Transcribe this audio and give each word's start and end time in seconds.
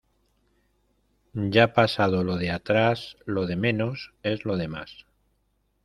Ya 1.35 1.75
pasado 1.75 2.23
lo 2.23 2.37
de 2.37 2.49
atrás, 2.49 3.17
lo 3.27 3.45
de 3.45 3.55
menos 3.55 4.15
es 4.23 4.45
lo 4.45 4.57
demás. 4.57 5.05